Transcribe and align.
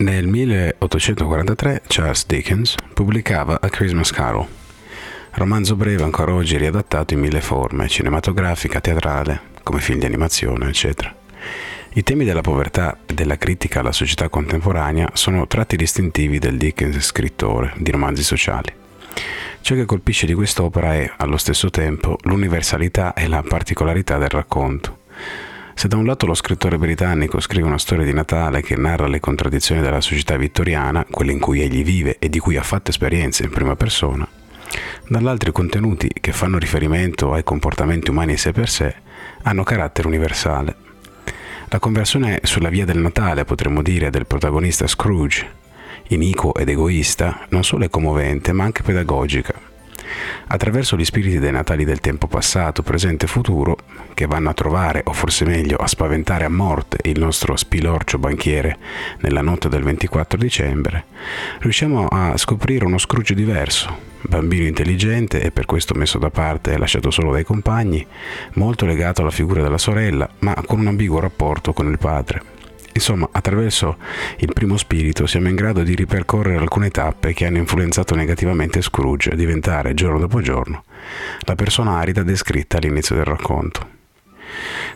Nel 0.00 0.28
1843 0.28 1.82
Charles 1.88 2.24
Dickens 2.24 2.76
pubblicava 2.94 3.58
A 3.60 3.68
Christmas 3.68 4.12
Carol, 4.12 4.46
romanzo 5.32 5.74
breve 5.74 6.04
ancora 6.04 6.34
oggi 6.34 6.56
riadattato 6.56 7.14
in 7.14 7.20
mille 7.20 7.40
forme, 7.40 7.88
cinematografica, 7.88 8.80
teatrale, 8.80 9.40
come 9.64 9.80
film 9.80 9.98
di 9.98 10.06
animazione, 10.06 10.68
eccetera. 10.68 11.12
I 11.94 12.02
temi 12.04 12.24
della 12.24 12.42
povertà 12.42 12.98
e 13.06 13.14
della 13.14 13.38
critica 13.38 13.80
alla 13.80 13.90
società 13.90 14.28
contemporanea 14.28 15.10
sono 15.14 15.48
tratti 15.48 15.74
distintivi 15.74 16.38
del 16.38 16.58
Dickens 16.58 17.00
scrittore 17.00 17.72
di 17.78 17.90
romanzi 17.90 18.22
sociali. 18.22 18.72
Ciò 19.60 19.74
che 19.74 19.84
colpisce 19.84 20.26
di 20.26 20.34
quest'opera 20.34 20.94
è, 20.94 21.12
allo 21.16 21.36
stesso 21.38 21.70
tempo, 21.70 22.16
l'universalità 22.22 23.14
e 23.14 23.26
la 23.26 23.42
particolarità 23.42 24.16
del 24.16 24.28
racconto. 24.28 25.06
Se 25.78 25.86
da 25.86 25.96
un 25.96 26.06
lato 26.06 26.26
lo 26.26 26.34
scrittore 26.34 26.76
britannico 26.76 27.38
scrive 27.38 27.68
una 27.68 27.78
storia 27.78 28.04
di 28.04 28.12
Natale 28.12 28.62
che 28.62 28.74
narra 28.74 29.06
le 29.06 29.20
contraddizioni 29.20 29.80
della 29.80 30.00
società 30.00 30.36
vittoriana, 30.36 31.06
quelle 31.08 31.30
in 31.30 31.38
cui 31.38 31.60
egli 31.60 31.84
vive 31.84 32.16
e 32.18 32.28
di 32.28 32.40
cui 32.40 32.56
ha 32.56 32.64
fatto 32.64 32.90
esperienze 32.90 33.44
in 33.44 33.50
prima 33.50 33.76
persona, 33.76 34.26
dall'altro 35.06 35.50
i 35.50 35.52
contenuti 35.52 36.10
che 36.20 36.32
fanno 36.32 36.58
riferimento 36.58 37.32
ai 37.32 37.44
comportamenti 37.44 38.10
umani 38.10 38.32
in 38.32 38.38
sé 38.38 38.50
per 38.50 38.68
sé 38.68 38.92
hanno 39.42 39.62
carattere 39.62 40.08
universale. 40.08 40.74
La 41.68 41.78
conversione 41.78 42.40
sulla 42.42 42.70
via 42.70 42.84
del 42.84 42.98
Natale, 42.98 43.44
potremmo 43.44 43.80
dire, 43.80 44.10
del 44.10 44.26
protagonista 44.26 44.88
Scrooge, 44.88 45.48
iniquo 46.08 46.56
ed 46.56 46.70
egoista, 46.70 47.46
non 47.50 47.62
solo 47.62 47.84
è 47.84 47.88
commovente, 47.88 48.50
ma 48.50 48.64
anche 48.64 48.82
pedagogica. 48.82 49.77
Attraverso 50.48 50.96
gli 50.96 51.04
spiriti 51.04 51.38
dei 51.38 51.52
natali 51.52 51.84
del 51.84 52.00
tempo 52.00 52.26
passato, 52.26 52.82
presente 52.82 53.26
e 53.26 53.28
futuro, 53.28 53.76
che 54.14 54.26
vanno 54.26 54.50
a 54.50 54.54
trovare, 54.54 55.02
o 55.04 55.12
forse 55.12 55.44
meglio, 55.44 55.76
a 55.76 55.86
spaventare 55.86 56.44
a 56.44 56.50
morte 56.50 56.98
il 57.08 57.18
nostro 57.18 57.56
spilorcio 57.56 58.18
banchiere 58.18 58.76
nella 59.20 59.42
notte 59.42 59.68
del 59.68 59.82
24 59.82 60.38
dicembre, 60.38 61.04
riusciamo 61.60 62.06
a 62.06 62.36
scoprire 62.36 62.84
uno 62.84 62.98
Scrooge 62.98 63.34
diverso, 63.34 63.96
bambino 64.22 64.66
intelligente 64.66 65.40
e 65.40 65.50
per 65.50 65.66
questo 65.66 65.94
messo 65.94 66.18
da 66.18 66.30
parte 66.30 66.72
e 66.72 66.78
lasciato 66.78 67.10
solo 67.10 67.32
dai 67.32 67.44
compagni, 67.44 68.06
molto 68.54 68.86
legato 68.86 69.22
alla 69.22 69.30
figura 69.30 69.62
della 69.62 69.78
sorella, 69.78 70.28
ma 70.40 70.54
con 70.66 70.80
un 70.80 70.88
ambiguo 70.88 71.20
rapporto 71.20 71.72
con 71.72 71.88
il 71.88 71.98
padre. 71.98 72.56
Insomma, 72.98 73.28
attraverso 73.30 73.96
il 74.38 74.52
primo 74.52 74.76
spirito 74.76 75.24
siamo 75.28 75.46
in 75.46 75.54
grado 75.54 75.84
di 75.84 75.94
ripercorrere 75.94 76.58
alcune 76.58 76.90
tappe 76.90 77.32
che 77.32 77.46
hanno 77.46 77.58
influenzato 77.58 78.16
negativamente 78.16 78.82
Scrooge 78.82 79.30
a 79.30 79.36
diventare, 79.36 79.94
giorno 79.94 80.18
dopo 80.18 80.40
giorno, 80.40 80.82
la 81.42 81.54
persona 81.54 81.96
arida 81.96 82.24
descritta 82.24 82.78
all'inizio 82.78 83.14
del 83.14 83.24
racconto. 83.24 83.96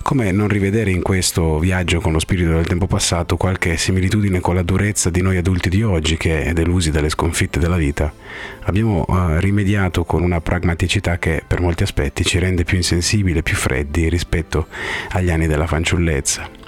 Come 0.03 0.33
non 0.33 0.49
rivedere 0.49 0.91
in 0.91 1.01
questo 1.01 1.61
viaggio 1.61 2.01
con 2.01 2.11
lo 2.11 2.19
spirito 2.19 2.51
del 2.51 2.67
tempo 2.67 2.89
passato 2.89 3.37
qualche 3.37 3.77
similitudine 3.77 4.41
con 4.41 4.57
la 4.57 4.63
durezza 4.63 5.09
di 5.09 5.23
noi 5.23 5.37
adulti 5.37 5.69
di 5.69 5.85
oggi 5.85 6.17
che, 6.17 6.51
delusi 6.53 6.91
dalle 6.91 7.09
sconfitte 7.09 7.61
della 7.61 7.77
vita, 7.77 8.13
abbiamo 8.63 9.05
uh, 9.07 9.39
rimediato 9.39 10.03
con 10.03 10.25
una 10.25 10.41
pragmaticità 10.41 11.19
che 11.19 11.45
per 11.47 11.61
molti 11.61 11.85
aspetti 11.85 12.25
ci 12.25 12.41
rende 12.41 12.65
più 12.65 12.79
insensibili, 12.79 13.45
più 13.45 13.55
freddi 13.55 14.09
rispetto 14.09 14.67
agli 15.11 15.31
anni 15.31 15.47
della 15.47 15.69
fanciullezza 15.69 16.62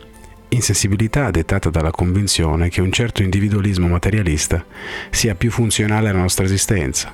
insensibilità 0.54 1.30
dettata 1.30 1.70
dalla 1.70 1.90
convinzione 1.90 2.68
che 2.68 2.80
un 2.80 2.92
certo 2.92 3.22
individualismo 3.22 3.88
materialista 3.88 4.64
sia 5.10 5.34
più 5.34 5.50
funzionale 5.50 6.08
alla 6.08 6.20
nostra 6.20 6.44
esistenza, 6.44 7.12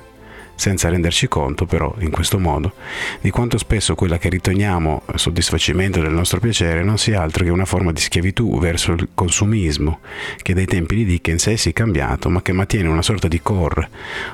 senza 0.55 0.89
renderci 0.89 1.27
conto 1.27 1.65
però, 1.65 1.93
in 1.99 2.11
questo 2.11 2.37
modo, 2.37 2.73
di 3.19 3.29
quanto 3.29 3.57
spesso 3.57 3.95
quella 3.95 4.17
che 4.17 4.29
riteniamo 4.29 5.03
soddisfacimento 5.15 5.99
del 6.01 6.11
nostro 6.11 6.39
piacere 6.39 6.83
non 6.83 6.97
sia 6.97 7.21
altro 7.21 7.43
che 7.43 7.49
una 7.49 7.65
forma 7.65 7.91
di 7.91 7.99
schiavitù 7.99 8.59
verso 8.59 8.91
il 8.91 9.09
consumismo, 9.13 9.99
che 10.41 10.53
dai 10.53 10.65
tempi 10.65 10.95
di 10.95 11.05
Dickens 11.05 11.47
è 11.47 11.55
sì 11.55 11.73
cambiato, 11.73 12.29
ma 12.29 12.41
che 12.41 12.53
mantiene 12.53 12.89
una 12.89 13.01
sorta 13.01 13.27
di 13.27 13.41
core, 13.41 13.89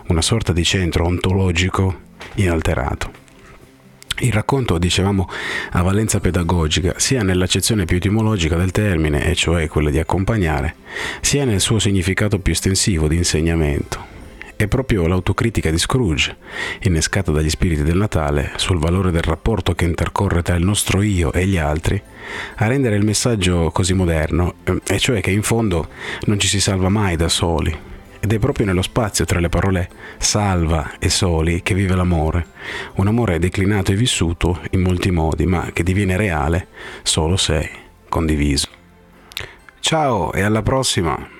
una 0.07 0.21
sorta 0.21 0.51
di 0.51 0.63
centro 0.63 1.05
ontologico 1.05 1.99
inalterato. 2.35 3.26
Il 4.19 4.33
racconto, 4.33 4.79
dicevamo, 4.79 5.29
ha 5.71 5.81
valenza 5.83 6.19
pedagogica 6.19 6.95
sia 6.97 7.21
nell'accezione 7.21 7.85
più 7.85 7.97
etimologica 7.97 8.55
del 8.55 8.71
termine, 8.71 9.29
e 9.29 9.35
cioè 9.35 9.67
quella 9.67 9.91
di 9.91 9.99
accompagnare, 9.99 10.75
sia 11.21 11.45
nel 11.45 11.61
suo 11.61 11.77
significato 11.77 12.39
più 12.39 12.51
estensivo 12.51 13.07
di 13.07 13.15
insegnamento. 13.15 14.15
È 14.55 14.67
proprio 14.67 15.05
l'autocritica 15.05 15.69
di 15.69 15.77
Scrooge, 15.77 16.35
innescata 16.81 17.31
dagli 17.31 17.49
spiriti 17.49 17.83
del 17.83 17.97
Natale, 17.97 18.53
sul 18.55 18.79
valore 18.79 19.11
del 19.11 19.21
rapporto 19.21 19.75
che 19.75 19.85
intercorre 19.85 20.41
tra 20.41 20.55
il 20.55 20.65
nostro 20.65 21.03
io 21.03 21.31
e 21.31 21.45
gli 21.45 21.57
altri, 21.57 22.01
a 22.55 22.65
rendere 22.65 22.95
il 22.95 23.05
messaggio 23.05 23.69
così 23.69 23.93
moderno, 23.93 24.55
e 24.87 24.97
cioè 24.97 25.21
che 25.21 25.29
in 25.29 25.43
fondo 25.43 25.89
non 26.25 26.39
ci 26.39 26.47
si 26.47 26.59
salva 26.59 26.89
mai 26.89 27.15
da 27.15 27.29
soli, 27.29 27.77
ed 28.19 28.33
è 28.33 28.39
proprio 28.39 28.65
nello 28.65 28.81
spazio 28.81 29.25
tra 29.25 29.39
le 29.39 29.49
parole 29.49 29.89
salva 30.17 30.93
e 30.99 31.09
soli 31.09 31.61
che 31.61 31.73
vive 31.73 31.95
l'amore, 31.95 32.45
un 32.95 33.07
amore 33.07 33.39
declinato 33.39 33.91
e 33.91 33.95
vissuto 33.95 34.61
in 34.71 34.81
molti 34.81 35.11
modi, 35.11 35.45
ma 35.45 35.69
che 35.71 35.83
diviene 35.83 36.17
reale 36.17 36.67
solo 37.03 37.37
se 37.37 37.69
condiviso. 38.09 38.67
Ciao 39.79 40.33
e 40.33 40.41
alla 40.41 40.61
prossima! 40.61 41.36